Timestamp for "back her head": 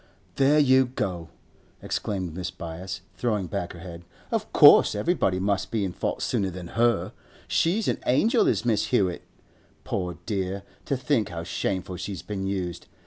3.45-4.03